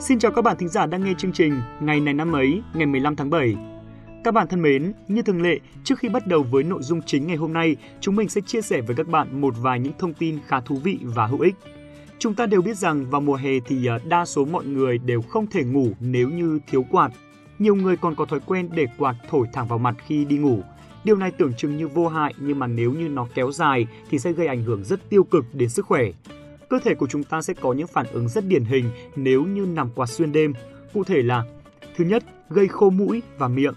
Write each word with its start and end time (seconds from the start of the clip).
Xin 0.00 0.18
chào 0.18 0.32
các 0.32 0.42
bạn 0.42 0.56
thính 0.56 0.68
giả 0.68 0.86
đang 0.86 1.04
nghe 1.04 1.14
chương 1.18 1.32
trình 1.32 1.60
Ngày 1.80 2.00
này 2.00 2.14
năm 2.14 2.32
ấy, 2.32 2.62
ngày 2.74 2.86
15 2.86 3.16
tháng 3.16 3.30
7. 3.30 3.56
Các 4.24 4.34
bạn 4.34 4.48
thân 4.48 4.62
mến, 4.62 4.92
như 5.08 5.22
thường 5.22 5.42
lệ, 5.42 5.58
trước 5.84 5.98
khi 5.98 6.08
bắt 6.08 6.26
đầu 6.26 6.42
với 6.42 6.62
nội 6.62 6.82
dung 6.82 7.02
chính 7.06 7.26
ngày 7.26 7.36
hôm 7.36 7.52
nay, 7.52 7.76
chúng 8.00 8.16
mình 8.16 8.28
sẽ 8.28 8.40
chia 8.40 8.60
sẻ 8.60 8.80
với 8.80 8.96
các 8.96 9.08
bạn 9.08 9.40
một 9.40 9.54
vài 9.58 9.80
những 9.80 9.92
thông 9.98 10.14
tin 10.14 10.38
khá 10.46 10.60
thú 10.60 10.76
vị 10.84 10.98
và 11.02 11.26
hữu 11.26 11.40
ích. 11.40 11.54
Chúng 12.18 12.34
ta 12.34 12.46
đều 12.46 12.62
biết 12.62 12.76
rằng 12.76 13.10
vào 13.10 13.20
mùa 13.20 13.34
hè 13.34 13.50
thì 13.66 13.86
à, 13.86 13.98
đa 14.04 14.24
số 14.24 14.44
mọi 14.44 14.64
người 14.64 14.98
đều 14.98 15.22
không 15.22 15.46
thể 15.46 15.64
ngủ 15.64 15.88
nếu 16.00 16.28
như 16.28 16.58
thiếu 16.66 16.84
quạt. 16.90 17.10
Nhiều 17.58 17.74
người 17.74 17.96
còn 17.96 18.14
có 18.14 18.24
thói 18.24 18.40
quen 18.46 18.68
để 18.74 18.86
quạt 18.98 19.16
thổi 19.30 19.46
thẳng 19.52 19.68
vào 19.68 19.78
mặt 19.78 19.96
khi 20.06 20.24
đi 20.24 20.36
ngủ. 20.38 20.62
Điều 21.04 21.16
này 21.16 21.30
tưởng 21.30 21.54
chừng 21.54 21.76
như 21.76 21.88
vô 21.88 22.08
hại 22.08 22.34
nhưng 22.38 22.58
mà 22.58 22.66
nếu 22.66 22.92
như 22.92 23.08
nó 23.08 23.26
kéo 23.34 23.52
dài 23.52 23.86
thì 24.10 24.18
sẽ 24.18 24.32
gây 24.32 24.46
ảnh 24.46 24.62
hưởng 24.62 24.84
rất 24.84 25.10
tiêu 25.10 25.24
cực 25.24 25.44
đến 25.52 25.68
sức 25.68 25.86
khỏe 25.86 26.02
cơ 26.70 26.78
thể 26.78 26.94
của 26.94 27.06
chúng 27.06 27.24
ta 27.24 27.42
sẽ 27.42 27.54
có 27.54 27.72
những 27.72 27.86
phản 27.86 28.06
ứng 28.12 28.28
rất 28.28 28.46
điển 28.46 28.64
hình 28.64 28.90
nếu 29.16 29.44
như 29.44 29.66
nằm 29.66 29.90
quạt 29.94 30.06
xuyên 30.06 30.32
đêm. 30.32 30.52
Cụ 30.92 31.04
thể 31.04 31.22
là 31.22 31.44
Thứ 31.96 32.04
nhất, 32.04 32.24
gây 32.50 32.68
khô 32.68 32.90
mũi 32.90 33.22
và 33.38 33.48
miệng. 33.48 33.74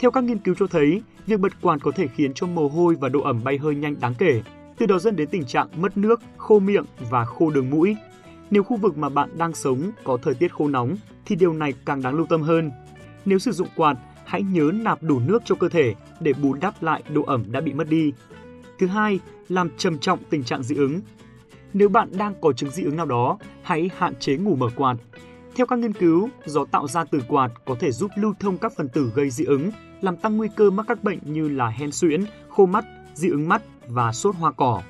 Theo 0.00 0.10
các 0.10 0.24
nghiên 0.24 0.38
cứu 0.38 0.54
cho 0.58 0.66
thấy, 0.66 1.02
việc 1.26 1.40
bật 1.40 1.52
quạt 1.62 1.78
có 1.82 1.90
thể 1.90 2.06
khiến 2.06 2.34
cho 2.34 2.46
mồ 2.46 2.68
hôi 2.68 2.96
và 3.00 3.08
độ 3.08 3.20
ẩm 3.20 3.40
bay 3.44 3.58
hơi 3.58 3.74
nhanh 3.74 3.96
đáng 4.00 4.14
kể, 4.18 4.42
từ 4.78 4.86
đó 4.86 4.98
dẫn 4.98 5.16
đến 5.16 5.28
tình 5.28 5.44
trạng 5.44 5.68
mất 5.76 5.96
nước, 5.96 6.20
khô 6.36 6.58
miệng 6.58 6.84
và 7.10 7.24
khô 7.24 7.50
đường 7.50 7.70
mũi. 7.70 7.96
Nếu 8.50 8.62
khu 8.62 8.76
vực 8.76 8.98
mà 8.98 9.08
bạn 9.08 9.30
đang 9.38 9.54
sống 9.54 9.90
có 10.04 10.18
thời 10.22 10.34
tiết 10.34 10.52
khô 10.52 10.68
nóng 10.68 10.96
thì 11.26 11.36
điều 11.36 11.52
này 11.52 11.74
càng 11.86 12.02
đáng 12.02 12.14
lưu 12.14 12.26
tâm 12.26 12.42
hơn. 12.42 12.70
Nếu 13.24 13.38
sử 13.38 13.52
dụng 13.52 13.68
quạt, 13.76 13.96
hãy 14.24 14.42
nhớ 14.42 14.70
nạp 14.74 15.02
đủ 15.02 15.20
nước 15.20 15.42
cho 15.44 15.54
cơ 15.54 15.68
thể 15.68 15.94
để 16.20 16.32
bù 16.42 16.54
đắp 16.54 16.82
lại 16.82 17.02
độ 17.08 17.22
ẩm 17.22 17.44
đã 17.52 17.60
bị 17.60 17.72
mất 17.72 17.88
đi. 17.88 18.12
Thứ 18.78 18.86
hai, 18.86 19.20
làm 19.48 19.68
trầm 19.76 19.98
trọng 19.98 20.18
tình 20.30 20.44
trạng 20.44 20.62
dị 20.62 20.74
ứng. 20.74 21.00
Nếu 21.74 21.88
bạn 21.88 22.08
đang 22.16 22.34
có 22.40 22.52
chứng 22.52 22.70
dị 22.70 22.84
ứng 22.84 22.96
nào 22.96 23.06
đó, 23.06 23.38
hãy 23.62 23.90
hạn 23.96 24.14
chế 24.20 24.36
ngủ 24.36 24.56
mở 24.56 24.68
quạt. 24.76 24.96
Theo 25.56 25.66
các 25.66 25.78
nghiên 25.78 25.92
cứu, 25.92 26.28
gió 26.46 26.64
tạo 26.64 26.88
ra 26.88 27.04
từ 27.04 27.20
quạt 27.28 27.50
có 27.64 27.74
thể 27.80 27.92
giúp 27.92 28.10
lưu 28.16 28.34
thông 28.40 28.58
các 28.58 28.72
phần 28.76 28.88
tử 28.88 29.12
gây 29.14 29.30
dị 29.30 29.44
ứng, 29.44 29.70
làm 30.00 30.16
tăng 30.16 30.36
nguy 30.36 30.48
cơ 30.56 30.70
mắc 30.70 30.86
các 30.88 31.04
bệnh 31.04 31.18
như 31.24 31.48
là 31.48 31.68
hen 31.68 31.92
suyễn, 31.92 32.24
khô 32.48 32.66
mắt, 32.66 32.84
dị 33.14 33.28
ứng 33.28 33.48
mắt 33.48 33.62
và 33.86 34.12
sốt 34.12 34.36
hoa 34.36 34.52
cỏ. 34.52 34.82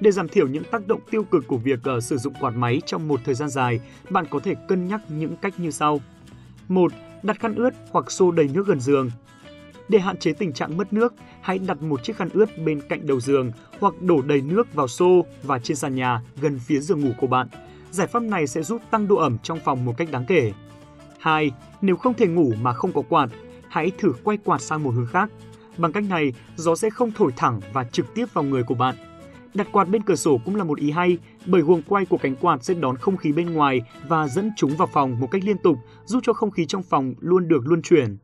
Để 0.00 0.10
giảm 0.10 0.28
thiểu 0.28 0.48
những 0.48 0.64
tác 0.70 0.86
động 0.86 1.00
tiêu 1.10 1.24
cực 1.24 1.46
của 1.46 1.56
việc 1.56 1.78
uh, 1.96 2.02
sử 2.02 2.16
dụng 2.16 2.34
quạt 2.40 2.50
máy 2.50 2.82
trong 2.86 3.08
một 3.08 3.20
thời 3.24 3.34
gian 3.34 3.48
dài, 3.48 3.80
bạn 4.10 4.24
có 4.30 4.40
thể 4.40 4.54
cân 4.68 4.88
nhắc 4.88 5.00
những 5.08 5.36
cách 5.36 5.54
như 5.60 5.70
sau. 5.70 6.00
1. 6.68 6.92
Đặt 7.22 7.40
khăn 7.40 7.54
ướt 7.54 7.74
hoặc 7.90 8.10
xô 8.10 8.30
đầy 8.30 8.48
nước 8.54 8.66
gần 8.66 8.80
giường. 8.80 9.10
Để 9.90 9.98
hạn 9.98 10.16
chế 10.16 10.32
tình 10.32 10.52
trạng 10.52 10.76
mất 10.76 10.92
nước, 10.92 11.14
hãy 11.40 11.58
đặt 11.58 11.82
một 11.82 12.04
chiếc 12.04 12.16
khăn 12.16 12.28
ướt 12.32 12.58
bên 12.64 12.80
cạnh 12.88 13.06
đầu 13.06 13.20
giường 13.20 13.50
hoặc 13.80 14.02
đổ 14.02 14.22
đầy 14.22 14.40
nước 14.40 14.74
vào 14.74 14.88
xô 14.88 15.24
và 15.42 15.58
trên 15.58 15.76
sàn 15.76 15.94
nhà 15.94 16.22
gần 16.40 16.58
phía 16.58 16.80
giường 16.80 17.00
ngủ 17.00 17.10
của 17.18 17.26
bạn. 17.26 17.48
Giải 17.90 18.06
pháp 18.06 18.22
này 18.22 18.46
sẽ 18.46 18.62
giúp 18.62 18.82
tăng 18.90 19.08
độ 19.08 19.16
ẩm 19.16 19.38
trong 19.42 19.58
phòng 19.64 19.84
một 19.84 19.94
cách 19.96 20.08
đáng 20.10 20.24
kể. 20.28 20.52
2. 21.18 21.50
Nếu 21.82 21.96
không 21.96 22.14
thể 22.14 22.26
ngủ 22.26 22.52
mà 22.62 22.72
không 22.72 22.92
có 22.92 23.02
quạt, 23.08 23.30
hãy 23.68 23.90
thử 23.98 24.12
quay 24.24 24.38
quạt 24.44 24.60
sang 24.60 24.82
một 24.82 24.90
hướng 24.90 25.06
khác. 25.06 25.30
Bằng 25.76 25.92
cách 25.92 26.04
này, 26.08 26.32
gió 26.56 26.74
sẽ 26.74 26.90
không 26.90 27.12
thổi 27.16 27.32
thẳng 27.36 27.60
và 27.72 27.84
trực 27.84 28.14
tiếp 28.14 28.26
vào 28.32 28.44
người 28.44 28.62
của 28.62 28.74
bạn. 28.74 28.96
Đặt 29.54 29.68
quạt 29.72 29.84
bên 29.84 30.02
cửa 30.02 30.16
sổ 30.16 30.40
cũng 30.44 30.56
là 30.56 30.64
một 30.64 30.78
ý 30.78 30.90
hay, 30.90 31.18
bởi 31.46 31.62
guồng 31.62 31.82
quay 31.82 32.06
của 32.06 32.18
cánh 32.18 32.36
quạt 32.36 32.64
sẽ 32.64 32.74
đón 32.74 32.96
không 32.96 33.16
khí 33.16 33.32
bên 33.32 33.52
ngoài 33.52 33.80
và 34.08 34.28
dẫn 34.28 34.50
chúng 34.56 34.76
vào 34.76 34.88
phòng 34.92 35.20
một 35.20 35.30
cách 35.30 35.44
liên 35.44 35.58
tục, 35.62 35.76
giúp 36.04 36.20
cho 36.22 36.32
không 36.32 36.50
khí 36.50 36.66
trong 36.66 36.82
phòng 36.82 37.14
luôn 37.20 37.48
được 37.48 37.66
luân 37.66 37.82
chuyển. 37.82 38.16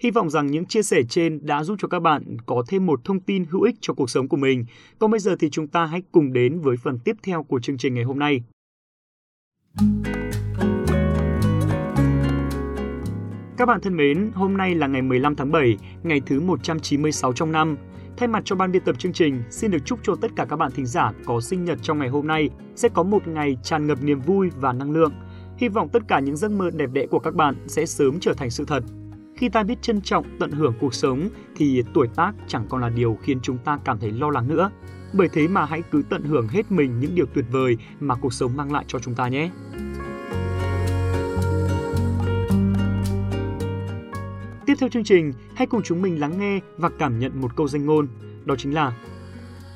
Hy 0.00 0.10
vọng 0.10 0.30
rằng 0.30 0.46
những 0.46 0.64
chia 0.64 0.82
sẻ 0.82 1.02
trên 1.08 1.46
đã 1.46 1.64
giúp 1.64 1.76
cho 1.78 1.88
các 1.88 2.00
bạn 2.00 2.36
có 2.46 2.62
thêm 2.68 2.86
một 2.86 3.00
thông 3.04 3.20
tin 3.20 3.44
hữu 3.44 3.62
ích 3.62 3.74
cho 3.80 3.94
cuộc 3.94 4.10
sống 4.10 4.28
của 4.28 4.36
mình. 4.36 4.64
Còn 4.98 5.10
bây 5.10 5.20
giờ 5.20 5.36
thì 5.40 5.50
chúng 5.50 5.66
ta 5.68 5.86
hãy 5.86 6.02
cùng 6.12 6.32
đến 6.32 6.60
với 6.60 6.76
phần 6.76 6.98
tiếp 6.98 7.16
theo 7.22 7.42
của 7.42 7.60
chương 7.60 7.78
trình 7.78 7.94
ngày 7.94 8.04
hôm 8.04 8.18
nay. 8.18 8.40
Các 13.56 13.66
bạn 13.66 13.80
thân 13.80 13.96
mến, 13.96 14.30
hôm 14.34 14.56
nay 14.56 14.74
là 14.74 14.86
ngày 14.86 15.02
15 15.02 15.36
tháng 15.36 15.52
7, 15.52 15.76
ngày 16.02 16.20
thứ 16.26 16.40
196 16.40 17.32
trong 17.32 17.52
năm. 17.52 17.76
Thay 18.16 18.28
mặt 18.28 18.42
cho 18.44 18.56
ban 18.56 18.72
biên 18.72 18.84
tập 18.84 18.98
chương 18.98 19.12
trình, 19.12 19.42
xin 19.50 19.70
được 19.70 19.84
chúc 19.84 19.98
cho 20.02 20.14
tất 20.20 20.30
cả 20.36 20.44
các 20.44 20.56
bạn 20.56 20.72
thính 20.74 20.86
giả 20.86 21.12
có 21.24 21.40
sinh 21.40 21.64
nhật 21.64 21.78
trong 21.82 21.98
ngày 21.98 22.08
hôm 22.08 22.26
nay 22.26 22.50
sẽ 22.74 22.88
có 22.88 23.02
một 23.02 23.28
ngày 23.28 23.56
tràn 23.62 23.86
ngập 23.86 24.02
niềm 24.02 24.20
vui 24.20 24.50
và 24.56 24.72
năng 24.72 24.90
lượng. 24.90 25.12
Hy 25.56 25.68
vọng 25.68 25.88
tất 25.92 26.02
cả 26.08 26.20
những 26.20 26.36
giấc 26.36 26.50
mơ 26.50 26.70
đẹp 26.70 26.90
đẽ 26.92 27.06
của 27.06 27.18
các 27.18 27.34
bạn 27.34 27.54
sẽ 27.66 27.86
sớm 27.86 28.20
trở 28.20 28.32
thành 28.34 28.50
sự 28.50 28.64
thật. 28.64 28.84
Khi 29.40 29.48
ta 29.48 29.62
biết 29.62 29.82
trân 29.82 30.00
trọng, 30.00 30.38
tận 30.38 30.52
hưởng 30.52 30.74
cuộc 30.80 30.94
sống 30.94 31.28
thì 31.56 31.82
tuổi 31.94 32.08
tác 32.16 32.32
chẳng 32.46 32.66
còn 32.68 32.80
là 32.80 32.88
điều 32.88 33.18
khiến 33.22 33.40
chúng 33.42 33.58
ta 33.58 33.78
cảm 33.84 33.98
thấy 33.98 34.12
lo 34.12 34.30
lắng 34.30 34.48
nữa. 34.48 34.70
Bởi 35.12 35.28
thế 35.32 35.48
mà 35.48 35.64
hãy 35.64 35.82
cứ 35.90 36.02
tận 36.10 36.24
hưởng 36.24 36.48
hết 36.48 36.72
mình 36.72 37.00
những 37.00 37.14
điều 37.14 37.26
tuyệt 37.26 37.44
vời 37.50 37.76
mà 38.00 38.14
cuộc 38.14 38.32
sống 38.32 38.56
mang 38.56 38.72
lại 38.72 38.84
cho 38.88 38.98
chúng 38.98 39.14
ta 39.14 39.28
nhé. 39.28 39.50
Tiếp 44.66 44.74
theo 44.78 44.88
chương 44.88 45.04
trình, 45.04 45.32
hãy 45.54 45.66
cùng 45.66 45.82
chúng 45.82 46.02
mình 46.02 46.20
lắng 46.20 46.38
nghe 46.38 46.60
và 46.76 46.90
cảm 46.98 47.18
nhận 47.18 47.40
một 47.40 47.56
câu 47.56 47.68
danh 47.68 47.86
ngôn, 47.86 48.08
đó 48.44 48.54
chính 48.58 48.74
là 48.74 48.92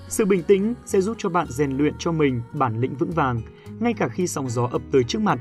Sự 0.09 0.25
bình 0.25 0.43
tĩnh 0.43 0.75
sẽ 0.85 1.01
giúp 1.01 1.17
cho 1.19 1.29
bạn 1.29 1.47
rèn 1.51 1.77
luyện 1.77 1.95
cho 1.99 2.13
mình 2.13 2.43
bản 2.53 2.81
lĩnh 2.81 2.95
vững 2.95 3.11
vàng, 3.11 3.41
ngay 3.81 3.95
cả 3.95 4.09
khi 4.09 4.27
sóng 4.27 4.51
gió 4.51 4.69
ập 4.73 4.83
tới 4.93 5.05
trước 5.05 5.23
mặt, 5.23 5.39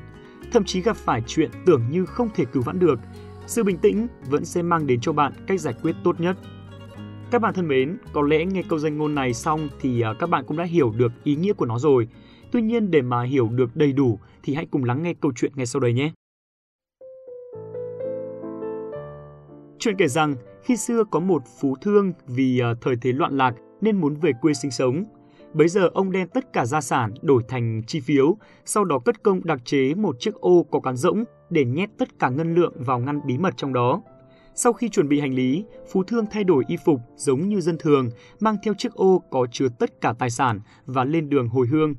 thậm 0.51 0.63
chí 0.63 0.81
gặp 0.81 0.97
phải 0.97 1.23
chuyện 1.28 1.51
tưởng 1.66 1.81
như 1.91 2.06
không 2.06 2.29
thể 2.35 2.45
cứu 2.45 2.63
vãn 2.63 2.79
được, 2.79 3.00
sự 3.48 3.64
bình 3.64 3.78
tĩnh 3.78 4.08
vẫn 4.30 4.46
sẽ 4.46 4.62
mang 4.62 4.88
đến 4.88 5.00
cho 5.02 5.14
bạn 5.14 5.34
cách 5.48 5.59
giải 5.59 5.74
quyết 5.81 5.96
tốt 6.04 6.20
nhất. 6.20 6.38
Các 7.31 7.42
bạn 7.42 7.54
thân 7.54 7.68
mến, 7.68 7.98
có 8.14 8.22
lẽ 8.22 8.46
nghe 8.46 8.64
câu 8.70 8.80
danh 8.80 8.98
ngôn 8.98 9.16
này 9.16 9.34
xong 9.34 9.70
thì 9.80 10.02
à, 10.02 10.14
các 10.20 10.30
bạn 10.30 10.44
cũng 10.48 10.58
đã 10.58 10.64
hiểu 10.64 10.94
được 10.98 11.12
ý 11.24 11.36
nghĩa 11.36 11.54
của 11.54 11.66
nó 11.66 11.80
rồi. 11.80 12.08
Tuy 12.52 12.62
nhiên 12.62 12.92
để 12.92 13.02
mà 13.02 13.24
hiểu 13.24 13.50
được 13.50 13.76
đầy 13.76 13.94
đủ 13.94 14.20
thì 14.44 14.54
hãy 14.54 14.68
cùng 14.72 14.84
lắng 14.84 15.04
nghe 15.04 15.14
câu 15.14 15.31
chuyện 15.36 15.52
ngay 15.56 15.66
sau 15.66 15.80
đây 15.80 15.94
nhé. 15.94 16.12
Chuyện 19.80 19.96
kể 19.98 20.08
rằng, 20.08 20.36
khi 20.64 20.78
xưa 20.78 21.04
có 21.12 21.20
một 21.20 21.42
phú 21.62 21.75
thương 21.81 22.14
vì 22.28 22.60
à, 22.60 22.74
thời 22.81 22.96
thế 23.02 23.12
loạn 23.12 23.38
lạc 23.38 23.56
nên 23.81 24.02
muốn 24.02 24.16
về 24.16 24.31
quê 24.42 24.54
sinh 24.54 24.72
sống. 24.72 25.06
Bấy 25.54 25.68
giờ 25.68 25.90
ông 25.94 26.12
đem 26.12 26.28
tất 26.28 26.54
cả 26.54 26.66
gia 26.66 26.81
sản 26.81 27.14
đổi 27.22 27.44
thành 27.48 27.81
chi 27.88 28.00
phiếu, 28.00 28.38
sau 28.66 28.86
đó 28.86 29.00
cất 29.00 29.24
công 29.24 29.42
đặc 29.44 29.60
chế 29.66 29.94
một 29.94 30.20
chiếc 30.20 30.36
ô 30.36 30.66
có 30.72 30.80
cán 30.80 30.96
rỗng 30.96 31.24
để 31.53 31.66
nhét 31.66 31.90
tất 31.97 32.19
cả 32.19 32.30
ngân 32.30 32.56
lượng 32.56 32.74
vào 32.75 33.00
ngăn 33.00 33.19
bí 33.28 33.38
mật 33.38 33.53
trong 33.58 33.74
đó. 33.74 34.02
Sau 34.56 34.74
khi 34.74 34.90
chuẩn 34.90 35.09
bị 35.09 35.19
hành 35.19 35.34
lý, 35.34 35.66
Phú 35.91 36.03
Thương 36.03 36.25
thay 36.31 36.44
đổi 36.44 36.64
y 36.68 36.78
phục 36.86 37.00
giống 37.16 37.50
như 37.50 37.62
dân 37.62 37.78
thường, 37.80 38.09
mang 38.40 38.56
theo 38.64 38.74
chiếc 38.78 38.94
ô 38.94 39.24
có 39.30 39.47
chứa 39.52 39.68
tất 39.80 40.02
cả 40.02 40.13
tài 40.19 40.30
sản 40.30 40.62
và 40.86 41.03
lên 41.03 41.30
đường 41.30 41.47
hồi 41.47 41.68
hương. 41.68 41.96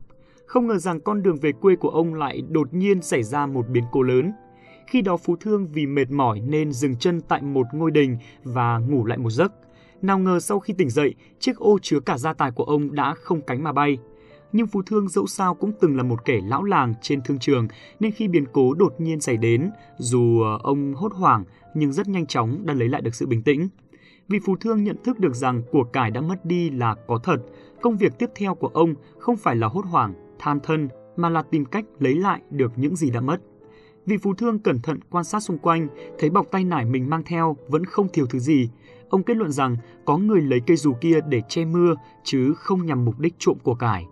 Không 0.47 0.67
ngờ 0.67 0.79
rằng 0.79 1.01
con 1.01 1.23
đường 1.23 1.37
về 1.43 1.53
quê 1.53 1.77
của 1.77 1.89
ông 1.89 2.15
lại 2.15 2.43
đột 2.49 2.75
nhiên 2.75 3.03
xảy 3.03 3.23
ra 3.23 3.47
một 3.47 3.69
biến 3.69 3.85
cố 3.93 4.03
lớn. 4.03 4.33
Khi 4.87 5.03
đó 5.03 5.17
Phú 5.17 5.37
Thương 5.37 5.69
vì 5.73 5.87
mệt 5.87 6.11
mỏi 6.11 6.41
nên 6.41 6.73
dừng 6.73 6.97
chân 6.97 7.21
tại 7.21 7.43
một 7.43 7.67
ngôi 7.73 7.91
đình 7.91 8.19
và 8.45 8.79
ngủ 8.79 9.05
lại 9.05 9.19
một 9.19 9.31
giấc. 9.31 9.53
Nào 10.03 10.19
ngờ 10.19 10.41
sau 10.41 10.61
khi 10.61 10.75
tỉnh 10.79 10.91
dậy, 10.91 11.15
chiếc 11.39 11.57
ô 11.57 11.79
chứa 11.83 12.01
cả 12.01 12.19
gia 12.19 12.33
tài 12.33 12.51
của 12.51 12.65
ông 12.65 12.95
đã 12.95 13.15
không 13.15 13.41
cánh 13.41 13.65
mà 13.65 13.73
bay 13.73 13.99
nhưng 14.55 14.67
Phú 14.67 14.83
Thương 14.83 15.09
dẫu 15.09 15.27
sao 15.27 15.55
cũng 15.55 15.73
từng 15.81 15.97
là 15.97 16.03
một 16.03 16.25
kẻ 16.25 16.41
lão 16.45 16.63
làng 16.63 16.95
trên 17.03 17.21
thương 17.23 17.39
trường, 17.39 17.69
nên 18.01 18.13
khi 18.13 18.29
biến 18.29 18.45
cố 18.53 18.75
đột 18.75 18.95
nhiên 18.99 19.21
xảy 19.21 19.37
đến, 19.37 19.71
dù 19.99 20.41
ờ, 20.43 20.59
ông 20.63 20.95
hốt 20.95 21.13
hoảng 21.15 21.45
nhưng 21.75 21.93
rất 21.93 22.09
nhanh 22.09 22.27
chóng 22.27 22.67
đã 22.67 22.75
lấy 22.75 22.89
lại 22.89 23.03
được 23.03 23.15
sự 23.15 23.27
bình 23.27 23.43
tĩnh. 23.43 23.69
Vì 24.29 24.39
Phú 24.45 24.57
Thương 24.61 24.85
nhận 24.85 24.97
thức 25.05 25.21
được 25.21 25.35
rằng 25.35 25.63
của 25.73 25.85
cải 25.85 26.11
đã 26.11 26.21
mất 26.21 26.45
đi 26.45 26.71
là 26.71 26.95
có 27.07 27.19
thật, 27.19 27.37
công 27.81 27.97
việc 27.97 28.19
tiếp 28.19 28.31
theo 28.35 28.55
của 28.55 28.69
ông 28.69 28.95
không 29.19 29.37
phải 29.37 29.57
là 29.57 29.67
hốt 29.67 29.85
hoảng, 29.87 30.15
than 30.39 30.61
thân, 30.61 30.89
mà 31.17 31.29
là 31.29 31.43
tìm 31.43 31.65
cách 31.65 31.85
lấy 31.99 32.15
lại 32.15 32.41
được 32.51 32.73
những 32.77 32.97
gì 32.97 33.11
đã 33.11 33.21
mất. 33.21 33.41
Vì 34.07 34.17
Phú 34.17 34.35
Thương 34.35 34.59
cẩn 34.59 34.81
thận 34.81 34.99
quan 35.11 35.25
sát 35.25 35.41
xung 35.41 35.59
quanh, 35.59 35.89
thấy 36.19 36.31
bọc 36.31 36.47
tay 36.51 36.65
nải 36.65 36.85
mình 36.85 37.11
mang 37.11 37.23
theo 37.27 37.57
vẫn 37.69 37.85
không 37.85 38.09
thiếu 38.13 38.27
thứ 38.27 38.39
gì. 38.39 38.71
Ông 39.09 39.23
kết 39.23 39.37
luận 39.37 39.53
rằng 39.53 39.77
có 40.05 40.19
người 40.19 40.41
lấy 40.41 40.61
cây 40.67 40.77
dù 40.77 40.95
kia 41.01 41.19
để 41.29 41.41
che 41.49 41.65
mưa 41.65 41.95
chứ 42.25 42.55
không 42.57 42.87
nhằm 42.87 43.05
mục 43.05 43.19
đích 43.19 43.35
trộm 43.39 43.57
của 43.63 43.75
cải. 43.75 44.07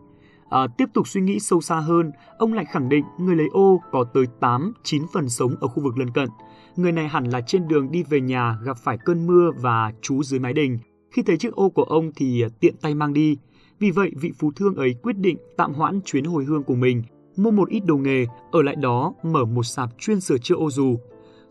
À, 0.53 0.67
tiếp 0.79 0.85
tục 0.95 1.09
suy 1.09 1.21
nghĩ 1.21 1.41
sâu 1.41 1.61
xa 1.61 1.77
hơn, 1.77 2.13
ông 2.39 2.53
lại 2.53 2.65
khẳng 2.65 2.89
định 2.89 3.05
người 3.19 3.37
lấy 3.37 3.49
ô 3.53 3.83
có 3.93 4.05
tới 4.05 4.27
8, 4.41 4.73
9 4.83 5.03
phần 5.13 5.29
sống 5.29 5.55
ở 5.61 5.69
khu 5.69 5.83
vực 5.83 5.99
lân 5.99 6.11
cận. 6.11 6.29
Người 6.77 6.93
này 6.93 7.09
hẳn 7.09 7.25
là 7.25 7.41
trên 7.41 7.69
đường 7.69 7.91
đi 7.91 8.03
về 8.03 8.21
nhà 8.21 8.59
gặp 8.65 8.77
phải 8.79 8.99
cơn 9.05 9.27
mưa 9.27 9.51
và 9.61 9.93
trú 10.03 10.23
dưới 10.23 10.41
mái 10.41 10.53
đình. 10.53 10.79
Khi 11.11 11.23
thấy 11.23 11.37
chiếc 11.37 11.55
ô 11.55 11.69
của 11.69 11.83
ông 11.83 12.11
thì 12.17 12.43
à, 12.43 12.49
tiện 12.61 12.75
tay 12.77 12.95
mang 12.95 13.13
đi. 13.13 13.37
Vì 13.79 13.91
vậy, 13.91 14.11
vị 14.21 14.33
phú 14.39 14.53
thương 14.57 14.75
ấy 14.75 14.95
quyết 15.03 15.17
định 15.19 15.37
tạm 15.57 15.73
hoãn 15.75 16.01
chuyến 16.05 16.25
hồi 16.25 16.45
hương 16.45 16.63
của 16.63 16.75
mình, 16.75 17.03
mua 17.37 17.51
một 17.51 17.69
ít 17.69 17.81
đồ 17.87 17.97
nghề, 17.97 18.27
ở 18.51 18.63
lại 18.63 18.77
đó 18.77 19.15
mở 19.23 19.45
một 19.45 19.63
sạp 19.63 19.89
chuyên 19.99 20.21
sửa 20.21 20.39
chữa 20.39 20.57
ô 20.57 20.71
dù. 20.71 20.99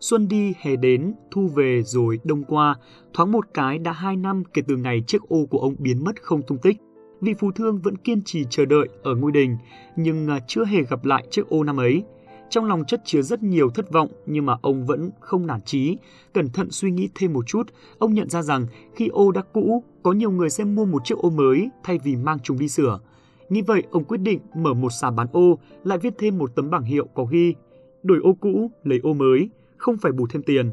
Xuân 0.00 0.28
đi, 0.28 0.54
hè 0.58 0.76
đến, 0.76 1.14
thu 1.30 1.48
về 1.48 1.82
rồi 1.82 2.18
đông 2.24 2.44
qua, 2.44 2.76
thoáng 3.14 3.32
một 3.32 3.46
cái 3.54 3.78
đã 3.78 3.92
hai 3.92 4.16
năm 4.16 4.42
kể 4.54 4.62
từ 4.68 4.76
ngày 4.76 5.02
chiếc 5.06 5.22
ô 5.28 5.46
của 5.50 5.58
ông 5.58 5.74
biến 5.78 6.04
mất 6.04 6.22
không 6.22 6.42
tung 6.42 6.58
tích 6.58 6.76
vị 7.22 7.34
phù 7.34 7.52
thương 7.52 7.78
vẫn 7.78 7.96
kiên 7.96 8.22
trì 8.22 8.44
chờ 8.50 8.64
đợi 8.64 8.88
ở 9.02 9.14
ngôi 9.14 9.32
đình, 9.32 9.56
nhưng 9.96 10.28
à, 10.28 10.40
chưa 10.46 10.64
hề 10.64 10.82
gặp 10.82 11.04
lại 11.04 11.24
chiếc 11.30 11.48
ô 11.48 11.64
năm 11.64 11.76
ấy. 11.76 12.04
Trong 12.50 12.64
lòng 12.64 12.84
chất 12.84 13.02
chứa 13.04 13.22
rất 13.22 13.42
nhiều 13.42 13.70
thất 13.70 13.92
vọng 13.92 14.08
nhưng 14.26 14.46
mà 14.46 14.56
ông 14.62 14.86
vẫn 14.86 15.10
không 15.20 15.46
nản 15.46 15.60
chí. 15.64 15.96
Cẩn 16.34 16.48
thận 16.48 16.70
suy 16.70 16.90
nghĩ 16.90 17.08
thêm 17.14 17.32
một 17.32 17.46
chút, 17.46 17.62
ông 17.98 18.14
nhận 18.14 18.28
ra 18.28 18.42
rằng 18.42 18.66
khi 18.94 19.08
ô 19.08 19.30
đã 19.30 19.42
cũ, 19.52 19.82
có 20.02 20.12
nhiều 20.12 20.30
người 20.30 20.50
sẽ 20.50 20.64
mua 20.64 20.84
một 20.84 21.04
chiếc 21.04 21.18
ô 21.18 21.30
mới 21.30 21.68
thay 21.84 21.98
vì 22.04 22.16
mang 22.16 22.38
chúng 22.42 22.58
đi 22.58 22.68
sửa. 22.68 23.00
Nghĩ 23.48 23.62
vậy, 23.62 23.82
ông 23.90 24.04
quyết 24.04 24.18
định 24.18 24.40
mở 24.54 24.74
một 24.74 24.90
sàn 25.00 25.16
bán 25.16 25.26
ô, 25.32 25.58
lại 25.84 25.98
viết 25.98 26.14
thêm 26.18 26.38
một 26.38 26.50
tấm 26.56 26.70
bảng 26.70 26.84
hiệu 26.84 27.06
có 27.14 27.24
ghi 27.24 27.54
đổi 28.02 28.18
ô 28.22 28.36
cũ 28.40 28.70
lấy 28.84 29.00
ô 29.02 29.12
mới, 29.12 29.50
không 29.76 29.96
phải 29.96 30.12
bù 30.12 30.26
thêm 30.26 30.42
tiền. 30.42 30.70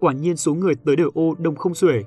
Quả 0.00 0.12
nhiên 0.12 0.36
số 0.36 0.54
người 0.54 0.74
tới 0.74 0.96
đổi 0.96 1.10
ô 1.14 1.34
đông 1.38 1.56
không 1.56 1.74
xuể. 1.74 2.02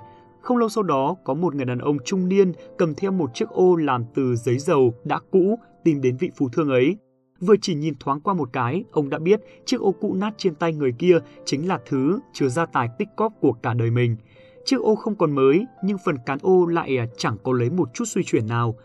Không 0.45 0.57
lâu 0.57 0.69
sau 0.69 0.83
đó, 0.83 1.15
có 1.23 1.33
một 1.33 1.55
người 1.55 1.65
đàn 1.65 1.79
ông 1.79 1.97
trung 2.05 2.27
niên 2.27 2.51
cầm 2.77 2.93
theo 2.95 3.11
một 3.11 3.33
chiếc 3.33 3.49
ô 3.49 3.75
làm 3.75 4.05
từ 4.15 4.35
giấy 4.35 4.59
dầu 4.59 4.93
đã 5.03 5.19
cũ 5.31 5.59
tìm 5.83 6.01
đến 6.01 6.17
vị 6.17 6.31
phú 6.35 6.49
thương 6.49 6.69
ấy. 6.69 6.97
Vừa 7.39 7.55
chỉ 7.61 7.75
nhìn 7.75 7.93
thoáng 7.99 8.21
qua 8.21 8.33
một 8.33 8.49
cái, 8.53 8.83
ông 8.91 9.09
đã 9.09 9.19
biết 9.19 9.41
chiếc 9.65 9.81
ô 9.81 9.91
cũ 9.91 10.13
nát 10.13 10.33
trên 10.37 10.55
tay 10.55 10.73
người 10.73 10.91
kia 10.99 11.17
chính 11.45 11.67
là 11.67 11.79
thứ 11.89 12.19
chứa 12.33 12.47
gia 12.47 12.65
tài 12.65 12.89
tích 12.97 13.07
cóp 13.15 13.33
của 13.41 13.51
cả 13.51 13.73
đời 13.73 13.91
mình. 13.91 14.17
Chiếc 14.65 14.81
ô 14.81 14.95
không 14.95 15.15
còn 15.15 15.35
mới, 15.35 15.65
nhưng 15.83 15.97
phần 16.05 16.15
cán 16.25 16.37
ô 16.41 16.65
lại 16.65 16.97
à, 16.97 17.07
chẳng 17.17 17.37
có 17.43 17.51
lấy 17.51 17.69
một 17.69 17.89
chút 17.93 18.05
suy 18.05 18.23
chuyển 18.23 18.47
nào. 18.47 18.75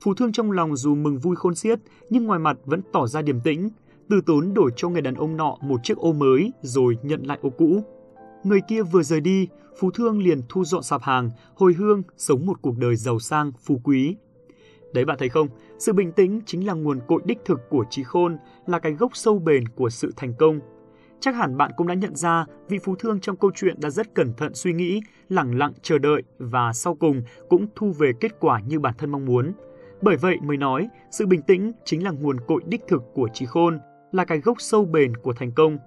Phú 0.00 0.14
thương 0.14 0.32
trong 0.32 0.52
lòng 0.52 0.76
dù 0.76 0.94
mừng 0.94 1.18
vui 1.18 1.36
khôn 1.36 1.54
xiết, 1.54 1.78
nhưng 2.10 2.24
ngoài 2.24 2.38
mặt 2.38 2.56
vẫn 2.64 2.80
tỏ 2.92 3.06
ra 3.06 3.22
điềm 3.22 3.40
tĩnh, 3.40 3.68
từ 4.08 4.20
tốn 4.26 4.54
đổi 4.54 4.70
cho 4.76 4.88
người 4.88 5.02
đàn 5.02 5.14
ông 5.14 5.36
nọ 5.36 5.56
một 5.60 5.80
chiếc 5.82 5.98
ô 5.98 6.12
mới 6.12 6.52
rồi 6.62 6.98
nhận 7.02 7.22
lại 7.22 7.38
ô 7.42 7.50
cũ. 7.50 7.82
Người 8.44 8.60
kia 8.68 8.82
vừa 8.82 9.02
rời 9.02 9.20
đi, 9.20 9.48
Phú 9.78 9.90
Thương 9.90 10.22
liền 10.22 10.40
thu 10.48 10.64
dọn 10.64 10.82
sạp 10.82 11.02
hàng, 11.02 11.30
hồi 11.54 11.72
hương, 11.72 12.02
sống 12.16 12.46
một 12.46 12.62
cuộc 12.62 12.78
đời 12.78 12.96
giàu 12.96 13.18
sang, 13.18 13.52
phú 13.60 13.80
quý. 13.84 14.16
Đấy 14.92 15.04
bạn 15.04 15.18
thấy 15.18 15.28
không, 15.28 15.48
sự 15.78 15.92
bình 15.92 16.12
tĩnh 16.12 16.40
chính 16.46 16.66
là 16.66 16.72
nguồn 16.72 17.00
cội 17.08 17.22
đích 17.24 17.38
thực 17.44 17.60
của 17.70 17.84
trí 17.90 18.02
khôn, 18.02 18.38
là 18.66 18.78
cái 18.78 18.92
gốc 18.92 19.16
sâu 19.16 19.38
bền 19.38 19.68
của 19.68 19.90
sự 19.90 20.12
thành 20.16 20.34
công. 20.38 20.60
Chắc 21.20 21.34
hẳn 21.34 21.56
bạn 21.56 21.70
cũng 21.76 21.86
đã 21.86 21.94
nhận 21.94 22.16
ra 22.16 22.46
vị 22.68 22.78
phú 22.78 22.96
thương 22.96 23.20
trong 23.20 23.36
câu 23.36 23.50
chuyện 23.54 23.76
đã 23.80 23.90
rất 23.90 24.14
cẩn 24.14 24.34
thận 24.34 24.54
suy 24.54 24.72
nghĩ, 24.72 25.00
lặng 25.28 25.58
lặng 25.58 25.72
chờ 25.82 25.98
đợi 25.98 26.22
và 26.38 26.72
sau 26.72 26.94
cùng 26.94 27.22
cũng 27.48 27.66
thu 27.74 27.92
về 27.92 28.12
kết 28.20 28.40
quả 28.40 28.60
như 28.60 28.80
bản 28.80 28.94
thân 28.98 29.10
mong 29.10 29.24
muốn. 29.24 29.52
Bởi 30.02 30.16
vậy 30.16 30.36
mới 30.42 30.56
nói, 30.56 30.88
sự 31.10 31.26
bình 31.26 31.42
tĩnh 31.42 31.72
chính 31.84 32.04
là 32.04 32.10
nguồn 32.10 32.40
cội 32.40 32.62
đích 32.66 32.82
thực 32.88 33.02
của 33.14 33.28
trí 33.32 33.46
khôn, 33.46 33.78
là 34.12 34.24
cái 34.24 34.38
gốc 34.38 34.60
sâu 34.60 34.84
bền 34.84 35.16
của 35.16 35.32
thành 35.32 35.52
công. 35.52 35.78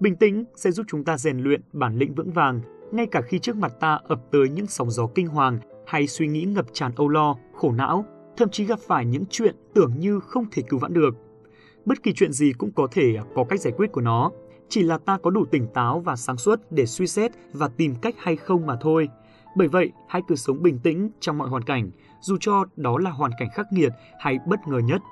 Bình 0.00 0.16
tĩnh 0.16 0.44
sẽ 0.54 0.70
giúp 0.70 0.86
chúng 0.88 1.04
ta 1.04 1.18
rèn 1.18 1.38
luyện 1.38 1.60
bản 1.72 1.96
lĩnh 1.96 2.14
vững 2.14 2.30
vàng, 2.30 2.60
ngay 2.92 3.06
cả 3.06 3.20
khi 3.20 3.38
trước 3.38 3.56
mặt 3.56 3.72
ta 3.80 4.00
ập 4.04 4.20
tới 4.30 4.48
những 4.48 4.66
sóng 4.66 4.90
gió 4.90 5.06
kinh 5.14 5.26
hoàng 5.26 5.58
hay 5.86 6.06
suy 6.06 6.26
nghĩ 6.26 6.44
ngập 6.44 6.66
tràn 6.72 6.92
âu 6.96 7.08
lo, 7.08 7.36
khổ 7.54 7.72
não, 7.72 8.04
thậm 8.36 8.48
chí 8.50 8.64
gặp 8.64 8.78
phải 8.78 9.04
những 9.04 9.24
chuyện 9.30 9.56
tưởng 9.74 9.92
như 9.98 10.20
không 10.20 10.44
thể 10.52 10.62
cứu 10.68 10.78
vãn 10.78 10.92
được. 10.92 11.14
Bất 11.84 12.02
kỳ 12.02 12.12
chuyện 12.12 12.32
gì 12.32 12.52
cũng 12.52 12.72
có 12.72 12.88
thể 12.92 13.16
có 13.34 13.44
cách 13.44 13.60
giải 13.60 13.72
quyết 13.76 13.92
của 13.92 14.00
nó, 14.00 14.30
chỉ 14.68 14.82
là 14.82 14.98
ta 14.98 15.18
có 15.22 15.30
đủ 15.30 15.44
tỉnh 15.44 15.66
táo 15.74 16.00
và 16.00 16.16
sáng 16.16 16.36
suốt 16.36 16.60
để 16.70 16.86
suy 16.86 17.06
xét 17.06 17.30
và 17.52 17.68
tìm 17.68 17.94
cách 18.02 18.14
hay 18.18 18.36
không 18.36 18.66
mà 18.66 18.76
thôi. 18.80 19.08
Bởi 19.56 19.68
vậy, 19.68 19.92
hãy 20.08 20.22
cứ 20.28 20.34
sống 20.34 20.62
bình 20.62 20.78
tĩnh 20.78 21.10
trong 21.20 21.38
mọi 21.38 21.48
hoàn 21.48 21.62
cảnh, 21.62 21.90
dù 22.20 22.36
cho 22.40 22.64
đó 22.76 22.98
là 22.98 23.10
hoàn 23.10 23.30
cảnh 23.38 23.48
khắc 23.54 23.66
nghiệt 23.72 23.92
hay 24.18 24.38
bất 24.46 24.60
ngờ 24.68 24.78
nhất. 24.78 25.02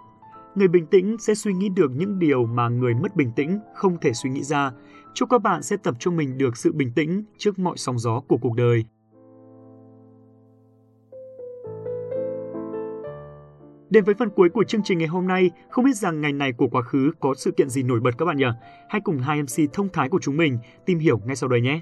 Người 0.59 0.69
bình 0.69 0.87
tĩnh 0.87 1.17
sẽ 1.19 1.35
suy 1.35 1.53
nghĩ 1.53 1.69
được 1.69 1.91
những 1.97 2.19
điều 2.19 2.47
mà 2.47 2.69
người 2.69 2.95
mất 2.95 3.17
bình 3.17 3.33
tĩnh 3.37 3.59
không 3.75 3.97
thể 4.01 4.13
suy 4.13 4.31
nghĩ 4.31 4.43
ra. 4.43 4.73
Chúc 5.15 5.31
các 5.31 5.43
bạn 5.43 5.63
sẽ 5.63 5.77
tập 5.77 5.95
cho 5.99 6.11
mình 6.11 6.39
được 6.39 6.57
sự 6.57 6.73
bình 6.73 6.93
tĩnh 6.93 7.25
trước 7.37 7.59
mọi 7.59 7.77
sóng 7.77 7.99
gió 7.99 8.21
của 8.21 8.37
cuộc 8.37 8.55
đời. 8.57 8.85
Đến 13.91 14.05
với 14.05 14.15
phần 14.15 14.31
cuối 14.31 14.49
của 14.49 14.65
chương 14.65 14.83
trình 14.85 14.99
ngày 14.99 15.09
hôm 15.09 15.27
nay, 15.27 15.51
không 15.71 15.85
biết 15.85 15.97
rằng 15.97 16.21
ngày 16.21 16.33
này 16.33 16.53
của 16.53 16.69
quá 16.69 16.83
khứ 16.83 17.13
có 17.21 17.35
sự 17.35 17.51
kiện 17.51 17.69
gì 17.69 17.83
nổi 17.83 18.01
bật 18.01 18.19
các 18.19 18.25
bạn 18.25 18.37
nhỉ? 18.37 18.49
Hãy 18.89 19.01
cùng 19.01 19.19
hai 19.19 19.43
MC 19.43 19.73
thông 19.73 19.89
thái 19.93 20.09
của 20.09 20.19
chúng 20.23 20.37
mình 20.37 20.59
tìm 20.87 20.99
hiểu 20.99 21.21
ngay 21.25 21.37
sau 21.37 21.49
đây 21.49 21.61
nhé. 21.61 21.81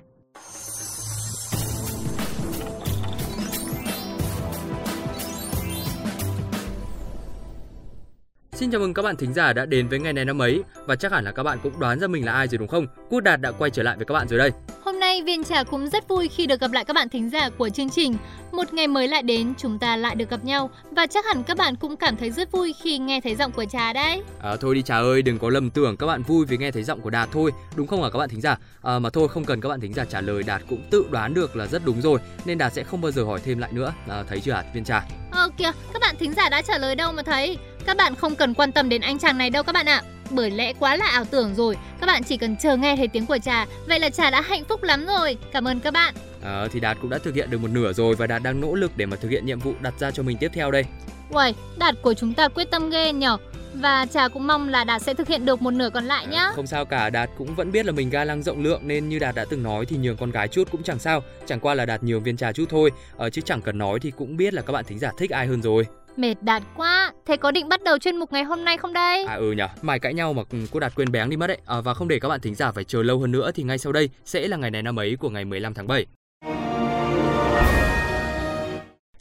Xin 8.56 8.70
chào 8.70 8.80
mừng 8.80 8.94
các 8.94 9.02
bạn 9.02 9.16
thính 9.16 9.34
giả 9.34 9.52
đã 9.52 9.66
đến 9.66 9.88
với 9.88 9.98
ngày 9.98 10.12
này 10.12 10.24
năm 10.24 10.42
ấy 10.42 10.62
và 10.86 10.96
chắc 10.96 11.12
hẳn 11.12 11.24
là 11.24 11.32
các 11.32 11.42
bạn 11.42 11.58
cũng 11.62 11.80
đoán 11.80 12.00
ra 12.00 12.06
mình 12.06 12.26
là 12.26 12.32
ai 12.32 12.48
rồi 12.48 12.58
đúng 12.58 12.68
không? 12.68 12.86
Quốc 13.10 13.20
Đạt 13.20 13.40
đã 13.40 13.52
quay 13.52 13.70
trở 13.70 13.82
lại 13.82 13.96
với 13.96 14.04
các 14.06 14.14
bạn 14.14 14.28
rồi 14.28 14.38
đây. 14.38 14.50
Hôm 14.82 15.00
nay 15.00 15.22
Viên 15.22 15.44
Trà 15.44 15.62
cũng 15.62 15.88
rất 15.88 16.08
vui 16.08 16.28
khi 16.28 16.46
được 16.46 16.60
gặp 16.60 16.72
lại 16.72 16.84
các 16.84 16.94
bạn 16.94 17.08
thính 17.08 17.30
giả 17.30 17.50
của 17.58 17.68
chương 17.68 17.90
trình. 17.90 18.16
Một 18.52 18.72
ngày 18.72 18.86
mới 18.86 19.08
lại 19.08 19.22
đến, 19.22 19.54
chúng 19.58 19.78
ta 19.78 19.96
lại 19.96 20.14
được 20.14 20.30
gặp 20.30 20.44
nhau 20.44 20.70
và 20.90 21.06
chắc 21.06 21.26
hẳn 21.26 21.42
các 21.42 21.56
bạn 21.56 21.76
cũng 21.76 21.96
cảm 21.96 22.16
thấy 22.16 22.30
rất 22.30 22.52
vui 22.52 22.74
khi 22.82 22.98
nghe 22.98 23.20
thấy 23.20 23.34
giọng 23.34 23.52
của 23.52 23.64
Trà 23.64 23.92
đấy. 23.92 24.22
À, 24.42 24.56
thôi 24.60 24.74
đi 24.74 24.82
Trà 24.82 24.96
ơi, 24.96 25.22
đừng 25.22 25.38
có 25.38 25.50
lầm 25.50 25.70
tưởng 25.70 25.96
các 25.96 26.06
bạn 26.06 26.22
vui 26.22 26.46
vì 26.46 26.56
nghe 26.56 26.70
thấy 26.70 26.82
giọng 26.82 27.00
của 27.00 27.10
Đạt 27.10 27.28
thôi, 27.32 27.50
đúng 27.76 27.86
không 27.86 28.02
hả 28.02 28.10
các 28.10 28.18
bạn 28.18 28.28
thính 28.28 28.40
giả? 28.40 28.56
À, 28.82 28.98
mà 28.98 29.10
thôi 29.10 29.28
không 29.28 29.44
cần 29.44 29.60
các 29.60 29.68
bạn 29.68 29.80
thính 29.80 29.94
giả 29.94 30.04
trả 30.04 30.20
lời, 30.20 30.42
Đạt 30.42 30.62
cũng 30.68 30.82
tự 30.90 31.04
đoán 31.10 31.34
được 31.34 31.56
là 31.56 31.66
rất 31.66 31.82
đúng 31.84 32.00
rồi, 32.00 32.18
nên 32.44 32.58
Đạt 32.58 32.72
sẽ 32.72 32.84
không 32.84 33.00
bao 33.00 33.12
giờ 33.12 33.24
hỏi 33.24 33.40
thêm 33.44 33.58
lại 33.58 33.72
nữa. 33.72 33.92
À, 34.08 34.22
thấy 34.28 34.40
chưa 34.40 34.52
hả 34.52 34.64
Viên 34.74 34.84
Trà? 34.84 35.04
Ờ 35.30 35.48
kìa, 35.56 35.72
các 35.92 36.02
bạn 36.02 36.16
thính 36.18 36.32
giả 36.32 36.48
đã 36.48 36.62
trả 36.62 36.78
lời 36.78 36.94
đâu 36.94 37.12
mà 37.12 37.22
thấy. 37.22 37.58
Các 37.86 37.96
bạn 37.96 38.14
không 38.14 38.36
cần 38.36 38.54
quan 38.54 38.72
tâm 38.72 38.88
đến 38.88 39.00
anh 39.00 39.18
chàng 39.18 39.38
này 39.38 39.50
đâu 39.50 39.62
các 39.62 39.72
bạn 39.72 39.86
ạ. 39.86 40.02
Bởi 40.30 40.50
lẽ 40.50 40.72
quá 40.72 40.96
là 40.96 41.06
ảo 41.06 41.24
tưởng 41.24 41.54
rồi, 41.54 41.76
các 42.00 42.06
bạn 42.06 42.22
chỉ 42.24 42.36
cần 42.36 42.56
chờ 42.56 42.76
nghe 42.76 42.96
thấy 42.96 43.08
tiếng 43.08 43.26
của 43.26 43.38
Trà, 43.38 43.66
vậy 43.88 44.00
là 44.00 44.10
Trà 44.10 44.30
đã 44.30 44.40
hạnh 44.40 44.64
phúc 44.64 44.82
lắm 44.82 45.06
rồi. 45.06 45.36
Cảm 45.52 45.68
ơn 45.68 45.80
các 45.80 45.92
bạn. 45.92 46.14
À, 46.44 46.66
thì 46.72 46.80
Đạt 46.80 46.96
cũng 47.00 47.10
đã 47.10 47.18
thực 47.18 47.34
hiện 47.34 47.50
được 47.50 47.60
một 47.60 47.70
nửa 47.70 47.92
rồi 47.92 48.14
và 48.14 48.26
Đạt 48.26 48.42
đang 48.42 48.60
nỗ 48.60 48.74
lực 48.74 48.92
để 48.96 49.06
mà 49.06 49.16
thực 49.16 49.28
hiện 49.28 49.46
nhiệm 49.46 49.58
vụ 49.58 49.72
đặt 49.80 49.94
ra 49.98 50.10
cho 50.10 50.22
mình 50.22 50.36
tiếp 50.40 50.50
theo 50.54 50.70
đây. 50.70 50.84
Uầy, 51.30 51.54
Đạt 51.78 51.94
của 52.02 52.14
chúng 52.14 52.34
ta 52.34 52.48
quyết 52.48 52.70
tâm 52.70 52.90
ghê 52.90 53.12
nhở. 53.12 53.36
Và 53.74 54.06
Trà 54.06 54.28
cũng 54.28 54.46
mong 54.46 54.68
là 54.68 54.84
Đạt 54.84 55.02
sẽ 55.02 55.14
thực 55.14 55.28
hiện 55.28 55.44
được 55.44 55.62
một 55.62 55.70
nửa 55.70 55.90
còn 55.90 56.04
lại 56.04 56.26
nhá. 56.26 56.42
À, 56.42 56.52
không 56.54 56.66
sao 56.66 56.84
cả, 56.84 57.10
Đạt 57.10 57.30
cũng 57.38 57.54
vẫn 57.54 57.72
biết 57.72 57.86
là 57.86 57.92
mình 57.92 58.10
ga 58.10 58.24
lăng 58.24 58.42
rộng 58.42 58.62
lượng 58.62 58.80
nên 58.84 59.08
như 59.08 59.18
Đạt 59.18 59.34
đã 59.34 59.44
từng 59.50 59.62
nói 59.62 59.86
thì 59.86 59.96
nhường 59.96 60.16
con 60.16 60.30
gái 60.30 60.48
chút 60.48 60.68
cũng 60.70 60.82
chẳng 60.82 60.98
sao. 60.98 61.22
Chẳng 61.46 61.60
qua 61.60 61.74
là 61.74 61.86
Đạt 61.86 62.02
nhường 62.02 62.22
viên 62.22 62.36
trà 62.36 62.52
chút 62.52 62.64
thôi, 62.70 62.90
à, 63.18 63.28
chứ 63.28 63.42
chẳng 63.44 63.62
cần 63.62 63.78
nói 63.78 64.00
thì 64.00 64.10
cũng 64.10 64.36
biết 64.36 64.54
là 64.54 64.62
các 64.62 64.72
bạn 64.72 64.84
thính 64.84 64.98
giả 64.98 65.10
thích 65.18 65.30
ai 65.30 65.46
hơn 65.46 65.62
rồi. 65.62 65.86
Mệt 66.16 66.34
Đạt 66.40 66.62
quá, 66.76 67.12
thế 67.26 67.36
có 67.36 67.50
định 67.50 67.68
bắt 67.68 67.82
đầu 67.82 67.98
chuyên 67.98 68.16
mục 68.16 68.32
ngày 68.32 68.44
hôm 68.44 68.64
nay 68.64 68.76
không 68.76 68.92
đây? 68.92 69.24
À 69.24 69.34
ừ 69.34 69.52
nhở, 69.52 69.68
mày 69.82 69.98
cãi 69.98 70.14
nhau 70.14 70.32
mà 70.32 70.42
cô 70.72 70.80
Đạt 70.80 70.94
quên 70.94 71.12
béng 71.12 71.30
đi 71.30 71.36
mất 71.36 71.46
đấy. 71.46 71.58
À, 71.66 71.80
và 71.80 71.94
không 71.94 72.08
để 72.08 72.18
các 72.20 72.28
bạn 72.28 72.40
thính 72.40 72.54
giả 72.54 72.72
phải 72.72 72.84
chờ 72.84 73.02
lâu 73.02 73.18
hơn 73.18 73.32
nữa 73.32 73.50
thì 73.54 73.62
ngay 73.62 73.78
sau 73.78 73.92
đây 73.92 74.10
sẽ 74.24 74.48
là 74.48 74.56
ngày 74.56 74.70
này 74.70 74.82
năm 74.82 74.98
ấy 74.98 75.16
của 75.16 75.30
ngày 75.30 75.44
15 75.44 75.74
tháng 75.74 75.86
7. 75.86 76.06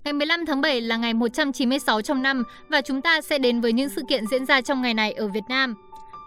Ngày 0.04 0.14
15 0.14 0.46
tháng 0.46 0.62
7 0.62 0.82
là 0.82 0.98
ngày 0.98 1.14
196 1.14 2.02
trong 2.02 2.22
năm 2.22 2.44
và 2.70 2.82
chúng 2.82 3.02
ta 3.02 3.22
sẽ 3.22 3.38
đến 3.38 3.62
với 3.62 3.74
những 3.74 3.90
sự 3.90 4.02
kiện 4.10 4.28
diễn 4.28 4.46
ra 4.46 4.62
trong 4.62 4.82
ngày 4.82 4.94
này 4.94 5.12
ở 5.12 5.28
Việt 5.28 5.44
Nam. 5.50 5.76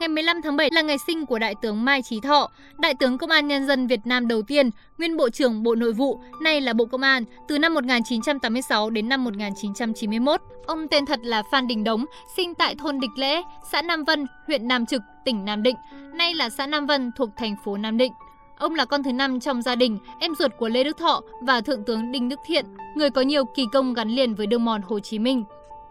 Ngày 0.00 0.08
15 0.08 0.42
tháng 0.42 0.56
7 0.56 0.70
là 0.72 0.82
ngày 0.82 0.98
sinh 0.98 1.26
của 1.26 1.38
Đại 1.38 1.54
tướng 1.62 1.84
Mai 1.84 2.02
Chí 2.02 2.20
Thọ, 2.20 2.50
Đại 2.78 2.94
tướng 2.94 3.18
Công 3.18 3.30
an 3.30 3.48
Nhân 3.48 3.66
dân 3.66 3.86
Việt 3.86 4.00
Nam 4.04 4.28
đầu 4.28 4.42
tiên, 4.42 4.70
nguyên 4.98 5.16
Bộ 5.16 5.30
trưởng 5.30 5.62
Bộ 5.62 5.74
Nội 5.74 5.92
vụ, 5.92 6.20
nay 6.42 6.60
là 6.60 6.72
Bộ 6.72 6.84
Công 6.84 7.02
an, 7.02 7.24
từ 7.48 7.58
năm 7.58 7.74
1986 7.74 8.90
đến 8.90 9.08
năm 9.08 9.24
1991. 9.24 10.40
Ông 10.66 10.88
tên 10.88 11.06
thật 11.06 11.20
là 11.22 11.42
Phan 11.52 11.66
Đình 11.66 11.84
Đống, 11.84 12.04
sinh 12.36 12.54
tại 12.54 12.74
thôn 12.74 13.00
Địch 13.00 13.10
Lễ, 13.16 13.42
xã 13.72 13.82
Nam 13.82 14.04
Vân, 14.04 14.26
huyện 14.46 14.68
Nam 14.68 14.86
Trực, 14.86 15.02
tỉnh 15.24 15.44
Nam 15.44 15.62
Định, 15.62 15.76
nay 16.14 16.34
là 16.34 16.50
xã 16.50 16.66
Nam 16.66 16.86
Vân 16.86 17.10
thuộc 17.16 17.28
thành 17.36 17.56
phố 17.64 17.76
Nam 17.76 17.96
Định. 17.98 18.12
Ông 18.58 18.74
là 18.74 18.84
con 18.84 19.02
thứ 19.02 19.12
năm 19.12 19.40
trong 19.40 19.62
gia 19.62 19.74
đình, 19.74 19.98
em 20.20 20.34
ruột 20.34 20.52
của 20.58 20.68
Lê 20.68 20.84
Đức 20.84 20.98
Thọ 20.98 21.20
và 21.42 21.60
Thượng 21.60 21.84
tướng 21.84 22.12
Đinh 22.12 22.28
Đức 22.28 22.40
Thiện, 22.46 22.64
người 22.94 23.10
có 23.10 23.20
nhiều 23.20 23.44
kỳ 23.44 23.66
công 23.72 23.94
gắn 23.94 24.08
liền 24.08 24.34
với 24.34 24.46
đường 24.46 24.64
mòn 24.64 24.82
Hồ 24.82 25.00
Chí 25.00 25.18
Minh. 25.18 25.44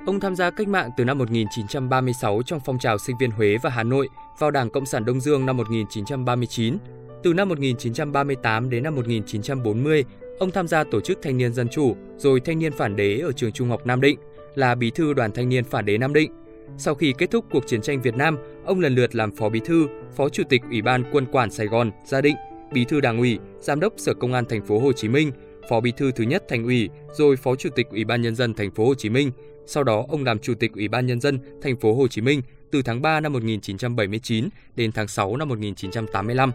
Ông 0.06 0.20
tham 0.20 0.36
gia 0.36 0.50
cách 0.50 0.68
mạng 0.68 0.90
từ 0.98 1.06
năm 1.06 1.18
1936 1.18 2.42
trong 2.46 2.60
phong 2.66 2.80
trào 2.80 2.98
sinh 2.98 3.18
viên 3.20 3.32
Huế 3.32 3.58
và 3.64 3.70
Hà 3.70 3.84
Nội, 3.84 4.10
vào 4.40 4.52
Đảng 4.52 4.70
Cộng 4.70 4.86
sản 4.86 5.06
Đông 5.06 5.22
Dương 5.22 5.46
năm 5.46 5.58
1939. 5.58 6.78
Từ 7.24 7.34
năm 7.34 7.50
1938 7.50 8.70
đến 8.70 8.84
năm 8.84 8.96
1940, 8.96 10.06
ông 10.40 10.52
tham 10.52 10.68
gia 10.68 10.84
tổ 10.84 11.02
chức 11.02 11.20
Thanh 11.22 11.38
niên 11.38 11.54
Dân 11.54 11.70
Chủ, 11.70 11.96
rồi 12.18 12.40
Thanh 12.40 12.60
niên 12.60 12.72
Phản 12.72 12.96
Đế 12.96 13.20
ở 13.20 13.32
trường 13.32 13.52
Trung 13.52 13.70
học 13.70 13.86
Nam 13.86 14.02
Định, 14.02 14.20
là 14.56 14.76
bí 14.76 14.92
thư 14.92 15.14
đoàn 15.14 15.32
Thanh 15.32 15.50
niên 15.50 15.64
Phản 15.64 15.86
Đế 15.86 15.98
Nam 15.98 16.14
Định. 16.14 16.32
Sau 16.78 16.96
khi 16.96 17.14
kết 17.18 17.32
thúc 17.32 17.46
cuộc 17.52 17.68
chiến 17.68 17.82
tranh 17.82 18.02
Việt 18.02 18.16
Nam, 18.16 18.38
ông 18.66 18.80
lần 18.80 18.96
lượt 18.96 19.16
làm 19.16 19.32
phó 19.32 19.50
bí 19.50 19.60
thư, 19.66 19.88
phó 20.16 20.30
chủ 20.30 20.44
tịch 20.50 20.62
Ủy 20.70 20.82
ban 20.82 21.04
Quân 21.12 21.26
quản 21.32 21.52
Sài 21.52 21.68
Gòn, 21.68 21.92
Gia 22.06 22.22
Định, 22.22 22.36
bí 22.74 22.86
thư 22.86 23.02
Đảng 23.02 23.18
ủy, 23.18 23.40
giám 23.60 23.80
đốc 23.80 23.94
Sở 23.98 24.14
Công 24.14 24.34
an 24.34 24.46
thành 24.46 24.66
phố 24.66 24.80
Hồ 24.80 24.94
Chí 24.94 25.08
Minh, 25.08 25.32
phó 25.70 25.80
bí 25.80 25.92
thư 25.98 26.12
thứ 26.12 26.24
nhất 26.24 26.44
Thành 26.50 26.64
ủy, 26.64 26.90
rồi 27.14 27.36
phó 27.36 27.56
chủ 27.56 27.70
tịch 27.76 27.88
Ủy 27.90 28.06
ban 28.06 28.22
nhân 28.22 28.36
dân 28.36 28.54
thành 28.54 28.72
phố 28.72 28.86
Hồ 28.86 28.96
Chí 28.96 29.10
Minh, 29.10 29.32
sau 29.66 29.84
đó, 29.84 30.06
ông 30.10 30.24
làm 30.24 30.40
chủ 30.40 30.54
tịch 30.60 30.74
Ủy 30.74 30.88
ban 30.88 31.06
nhân 31.06 31.22
dân 31.22 31.40
thành 31.62 31.78
phố 31.78 31.94
Hồ 31.94 32.08
Chí 32.08 32.22
Minh 32.22 32.42
từ 32.72 32.82
tháng 32.82 33.02
3 33.02 33.20
năm 33.20 33.34
1979 33.34 34.50
đến 34.76 34.92
tháng 34.92 35.08
6 35.08 35.38
năm 35.38 35.50
1985. 35.50 36.52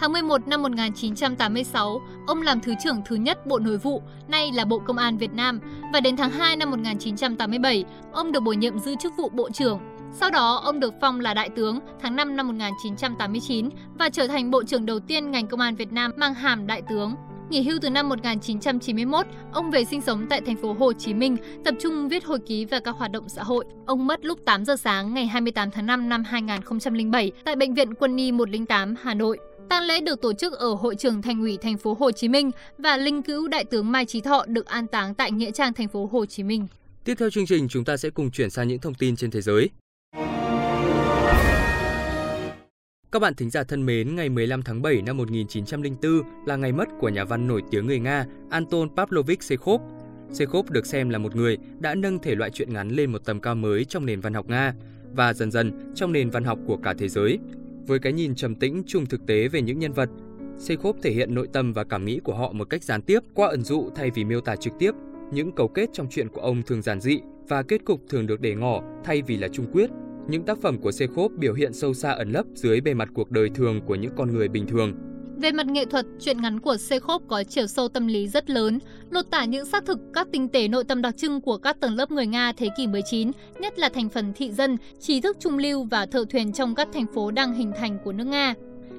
Tháng 0.00 0.12
11 0.12 0.48
năm 0.48 0.62
1986, 0.62 2.00
ông 2.26 2.42
làm 2.42 2.60
Thứ 2.60 2.74
trưởng 2.84 3.02
thứ 3.06 3.16
nhất 3.16 3.46
Bộ 3.46 3.58
Nội 3.58 3.78
vụ, 3.78 4.02
nay 4.28 4.50
là 4.54 4.64
Bộ 4.64 4.78
Công 4.78 4.96
an 4.98 5.18
Việt 5.18 5.32
Nam, 5.32 5.60
và 5.92 6.00
đến 6.00 6.16
tháng 6.16 6.30
2 6.30 6.56
năm 6.56 6.70
1987, 6.70 7.84
ông 8.12 8.32
được 8.32 8.40
bổ 8.40 8.52
nhiệm 8.52 8.78
giữ 8.78 8.94
chức 9.00 9.12
vụ 9.18 9.28
Bộ 9.28 9.50
trưởng. 9.50 9.80
Sau 10.12 10.30
đó, 10.30 10.60
ông 10.64 10.80
được 10.80 10.94
phong 11.00 11.20
là 11.20 11.34
Đại 11.34 11.48
tướng 11.48 11.80
tháng 12.00 12.16
5 12.16 12.36
năm 12.36 12.48
1989 12.48 13.68
và 13.98 14.08
trở 14.08 14.26
thành 14.26 14.50
Bộ 14.50 14.64
trưởng 14.64 14.86
đầu 14.86 15.00
tiên 15.00 15.30
ngành 15.30 15.46
Công 15.46 15.60
an 15.60 15.76
Việt 15.76 15.92
Nam 15.92 16.12
mang 16.16 16.34
hàm 16.34 16.66
Đại 16.66 16.82
tướng. 16.90 17.14
Nghỉ 17.50 17.62
hưu 17.62 17.78
từ 17.82 17.90
năm 17.90 18.08
1991, 18.08 19.26
ông 19.52 19.70
về 19.70 19.84
sinh 19.84 20.00
sống 20.00 20.26
tại 20.30 20.40
thành 20.40 20.56
phố 20.56 20.72
Hồ 20.72 20.92
Chí 20.92 21.14
Minh, 21.14 21.36
tập 21.64 21.74
trung 21.80 22.08
viết 22.08 22.24
hồi 22.24 22.38
ký 22.46 22.64
và 22.64 22.80
các 22.80 22.94
hoạt 22.94 23.12
động 23.12 23.28
xã 23.28 23.42
hội. 23.42 23.64
Ông 23.86 24.06
mất 24.06 24.24
lúc 24.24 24.38
8 24.44 24.64
giờ 24.64 24.76
sáng 24.76 25.14
ngày 25.14 25.26
28 25.26 25.70
tháng 25.70 25.86
5 25.86 26.08
năm 26.08 26.24
2007 26.24 27.32
tại 27.44 27.56
bệnh 27.56 27.74
viện 27.74 27.94
Quân 27.94 28.16
y 28.16 28.32
108 28.32 28.94
Hà 29.02 29.14
Nội. 29.14 29.38
Tang 29.68 29.82
lễ 29.82 30.00
được 30.00 30.20
tổ 30.22 30.32
chức 30.32 30.52
ở 30.52 30.74
hội 30.74 30.94
trường 30.94 31.22
thành 31.22 31.40
ủy 31.40 31.56
thành 31.56 31.78
phố 31.78 31.96
Hồ 32.00 32.10
Chí 32.12 32.28
Minh 32.28 32.50
và 32.78 32.96
linh 32.96 33.22
cữu 33.22 33.48
đại 33.48 33.64
tướng 33.64 33.92
Mai 33.92 34.04
Chí 34.04 34.20
Thọ 34.20 34.44
được 34.48 34.66
an 34.66 34.86
táng 34.86 35.14
tại 35.14 35.32
nghĩa 35.32 35.50
trang 35.50 35.72
thành 35.72 35.88
phố 35.88 36.08
Hồ 36.12 36.26
Chí 36.26 36.42
Minh. 36.42 36.66
Tiếp 37.04 37.14
theo 37.18 37.30
chương 37.30 37.46
trình 37.46 37.68
chúng 37.68 37.84
ta 37.84 37.96
sẽ 37.96 38.10
cùng 38.10 38.30
chuyển 38.30 38.50
sang 38.50 38.68
những 38.68 38.78
thông 38.78 38.94
tin 38.94 39.16
trên 39.16 39.30
thế 39.30 39.40
giới. 39.40 39.70
Các 43.12 43.18
bạn 43.18 43.34
thính 43.34 43.50
giả 43.50 43.64
thân 43.64 43.86
mến, 43.86 44.16
ngày 44.16 44.28
15 44.28 44.62
tháng 44.62 44.82
7 44.82 45.02
năm 45.02 45.16
1904 45.16 46.22
là 46.46 46.56
ngày 46.56 46.72
mất 46.72 46.88
của 47.00 47.08
nhà 47.08 47.24
văn 47.24 47.46
nổi 47.46 47.62
tiếng 47.70 47.86
người 47.86 47.98
Nga 47.98 48.26
Anton 48.50 48.88
Pavlovich 48.96 49.40
Chekhov. 49.40 49.80
Chekhov 50.34 50.70
được 50.70 50.86
xem 50.86 51.08
là 51.08 51.18
một 51.18 51.36
người 51.36 51.58
đã 51.78 51.94
nâng 51.94 52.18
thể 52.18 52.34
loại 52.34 52.50
truyện 52.50 52.72
ngắn 52.72 52.88
lên 52.88 53.12
một 53.12 53.24
tầm 53.24 53.40
cao 53.40 53.54
mới 53.54 53.84
trong 53.84 54.06
nền 54.06 54.20
văn 54.20 54.34
học 54.34 54.46
Nga 54.48 54.74
và 55.12 55.32
dần 55.32 55.50
dần 55.50 55.92
trong 55.94 56.12
nền 56.12 56.30
văn 56.30 56.44
học 56.44 56.58
của 56.66 56.76
cả 56.76 56.94
thế 56.98 57.08
giới. 57.08 57.38
Với 57.86 57.98
cái 57.98 58.12
nhìn 58.12 58.34
trầm 58.34 58.54
tĩnh, 58.54 58.82
chung 58.86 59.06
thực 59.06 59.26
tế 59.26 59.48
về 59.48 59.62
những 59.62 59.78
nhân 59.78 59.92
vật, 59.92 60.08
Chekhov 60.66 60.96
thể 61.02 61.10
hiện 61.10 61.34
nội 61.34 61.48
tâm 61.52 61.72
và 61.72 61.84
cảm 61.84 62.04
nghĩ 62.04 62.20
của 62.24 62.34
họ 62.34 62.52
một 62.52 62.70
cách 62.70 62.82
gián 62.82 63.02
tiếp 63.02 63.20
qua 63.34 63.48
ẩn 63.48 63.64
dụ 63.64 63.90
thay 63.94 64.10
vì 64.10 64.24
miêu 64.24 64.40
tả 64.40 64.56
trực 64.56 64.72
tiếp. 64.78 64.92
Những 65.32 65.52
cấu 65.52 65.68
kết 65.68 65.90
trong 65.92 66.06
chuyện 66.10 66.28
của 66.28 66.40
ông 66.40 66.62
thường 66.62 66.82
giản 66.82 67.00
dị 67.00 67.20
và 67.48 67.62
kết 67.62 67.84
cục 67.84 68.00
thường 68.08 68.26
được 68.26 68.40
để 68.40 68.54
ngỏ 68.54 68.82
thay 69.04 69.22
vì 69.22 69.36
là 69.36 69.48
trung 69.48 69.66
quyết. 69.72 69.90
Những 70.28 70.42
tác 70.42 70.58
phẩm 70.58 70.78
của 70.78 70.92
Sekhov 70.92 71.32
biểu 71.38 71.54
hiện 71.54 71.72
sâu 71.72 71.94
xa 71.94 72.10
ẩn 72.10 72.32
lấp 72.32 72.46
dưới 72.54 72.80
bề 72.80 72.94
mặt 72.94 73.08
cuộc 73.14 73.30
đời 73.30 73.50
thường 73.54 73.80
của 73.86 73.94
những 73.94 74.12
con 74.16 74.32
người 74.32 74.48
bình 74.48 74.66
thường. 74.66 74.92
Về 75.36 75.52
mặt 75.52 75.66
nghệ 75.66 75.84
thuật, 75.84 76.06
truyện 76.20 76.42
ngắn 76.42 76.60
của 76.60 76.76
Sekhov 76.76 77.22
có 77.28 77.42
chiều 77.44 77.66
sâu 77.66 77.88
tâm 77.88 78.06
lý 78.06 78.28
rất 78.28 78.50
lớn, 78.50 78.78
lột 79.10 79.30
tả 79.30 79.44
những 79.44 79.66
xác 79.66 79.86
thực 79.86 79.98
các 80.14 80.28
tinh 80.32 80.48
tế 80.48 80.68
nội 80.68 80.84
tâm 80.84 81.02
đặc 81.02 81.16
trưng 81.16 81.40
của 81.40 81.58
các 81.58 81.80
tầng 81.80 81.94
lớp 81.94 82.10
người 82.10 82.26
Nga 82.26 82.52
thế 82.52 82.68
kỷ 82.76 82.86
19, 82.86 83.30
nhất 83.60 83.78
là 83.78 83.88
thành 83.88 84.08
phần 84.08 84.32
thị 84.36 84.50
dân, 84.50 84.76
trí 85.00 85.20
thức 85.20 85.36
trung 85.40 85.58
lưu 85.58 85.84
và 85.84 86.06
thợ 86.06 86.24
thuyền 86.30 86.52
trong 86.52 86.74
các 86.74 86.88
thành 86.92 87.06
phố 87.14 87.30
đang 87.30 87.54
hình 87.54 87.72
thành 87.78 87.98
của 88.04 88.12
nước 88.12 88.26
Nga. 88.26 88.54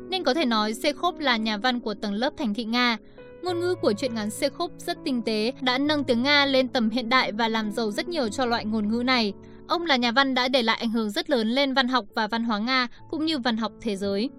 Nên 0.10 0.24
có 0.24 0.34
thể 0.34 0.46
nói 0.46 0.74
Sekhov 0.74 1.20
là 1.20 1.38
nhà 1.38 1.58
văn 1.58 1.80
của 1.80 1.94
tầng 1.94 2.14
lớp 2.14 2.34
thành 2.38 2.54
thị 2.54 2.64
Nga. 2.64 2.98
Ngôn 3.44 3.60
ngữ 3.60 3.76
của 3.82 3.94
truyện 3.94 4.16
ngắn 4.16 4.30
Sekhov 4.30 4.72
rất 4.78 4.98
tinh 5.06 5.22
tế, 5.22 5.54
đã 5.62 5.78
nâng 5.78 6.04
tiếng 6.04 6.24
Nga 6.24 6.46
lên 6.46 6.68
tầm 6.68 6.90
hiện 6.90 7.10
đại 7.10 7.32
và 7.32 7.48
làm 7.48 7.72
giàu 7.72 7.92
rất 7.92 8.10
nhiều 8.10 8.30
cho 8.30 8.46
loại 8.46 8.66
ngôn 8.66 8.90
ngữ 8.90 9.04
này. 9.04 9.34
Ông 9.70 9.86
là 9.86 9.96
nhà 9.96 10.12
văn 10.12 10.34
đã 10.34 10.48
để 10.48 10.64
lại 10.64 10.78
ảnh 10.80 10.90
hưởng 10.90 11.10
rất 11.10 11.30
lớn 11.30 11.48
lên 11.48 11.74
văn 11.74 11.88
học 11.88 12.06
và 12.16 12.28
văn 12.28 12.44
hóa 12.44 12.60
Nga 12.60 12.88
cũng 13.10 13.26
như 13.26 13.40
văn 13.40 13.58
học 13.58 13.72
thế 13.82 13.96
giới. 13.96 14.30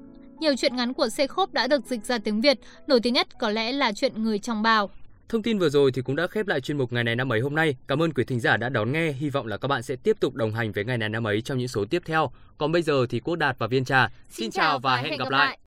Nhiều 0.40 0.56
truyện 0.56 0.76
ngắn 0.76 0.94
của 0.94 1.08
Chekhov 1.16 1.52
đã 1.52 1.66
được 1.66 1.86
dịch 1.86 2.04
ra 2.04 2.18
tiếng 2.18 2.40
Việt, 2.40 2.58
nổi 2.86 3.00
tiếng 3.00 3.14
nhất 3.14 3.38
có 3.38 3.50
lẽ 3.50 3.72
là 3.72 3.92
chuyện 3.92 4.22
Người 4.22 4.38
trong 4.38 4.62
bào. 4.62 4.90
Thông 5.28 5.42
tin 5.42 5.58
vừa 5.58 5.68
rồi 5.68 5.92
thì 5.92 6.02
cũng 6.02 6.16
đã 6.16 6.26
khép 6.26 6.46
lại 6.46 6.60
chuyên 6.60 6.78
mục 6.78 6.92
ngày 6.92 7.04
này 7.04 7.16
năm 7.16 7.32
ấy 7.32 7.40
hôm 7.40 7.54
nay. 7.54 7.76
Cảm 7.88 8.02
ơn 8.02 8.12
quý 8.12 8.24
thính 8.24 8.40
giả 8.40 8.56
đã 8.56 8.68
đón 8.68 8.92
nghe. 8.92 9.12
Hy 9.12 9.30
vọng 9.30 9.46
là 9.46 9.56
các 9.56 9.68
bạn 9.68 9.82
sẽ 9.82 9.96
tiếp 9.96 10.16
tục 10.20 10.34
đồng 10.34 10.54
hành 10.54 10.72
với 10.72 10.84
ngày 10.84 10.98
này 10.98 11.08
năm 11.08 11.26
ấy 11.26 11.40
trong 11.40 11.58
những 11.58 11.68
số 11.68 11.84
tiếp 11.90 12.02
theo. 12.06 12.30
Còn 12.58 12.72
bây 12.72 12.82
giờ 12.82 13.06
thì 13.10 13.20
Quốc 13.20 13.36
Đạt 13.36 13.58
và 13.58 13.66
Viên 13.66 13.84
Trà 13.84 14.08
xin, 14.08 14.14
xin 14.30 14.50
chào 14.50 14.78
và 14.78 14.96
hẹn 14.96 15.18
gặp 15.18 15.30
lại. 15.30 15.46
lại. 15.46 15.58